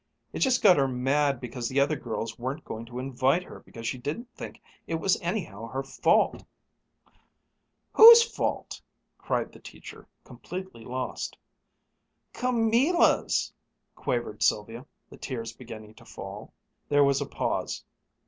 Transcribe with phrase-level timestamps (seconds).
[0.33, 3.99] "It just made her mad because the girls weren't going to invite her because she
[3.99, 6.43] didn't think it was anyhow her fault."
[7.93, 8.81] "Whose fault!"
[9.19, 11.37] cried the teacher, completely lost.
[12.33, 13.53] "Camilla's,"
[13.95, 16.51] quavered Sylvia, the tears beginning to fall.
[16.89, 17.83] There was a pause.